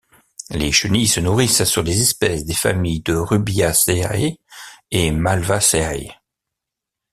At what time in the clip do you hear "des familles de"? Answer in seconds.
2.43-3.13